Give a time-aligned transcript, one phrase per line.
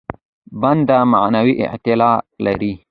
[0.51, 2.73] بنده معنوي اعتلا لري.